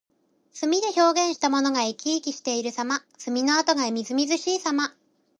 [0.51, 3.03] 墨で表現したものが生き生きしているさま。
[3.19, 4.95] 墨の跡がみずみずしいさま。